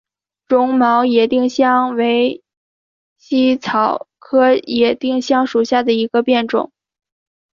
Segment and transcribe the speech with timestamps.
[0.47, 2.43] 绒毛野丁香为
[3.19, 6.71] 茜草科野丁香属下的一个变种。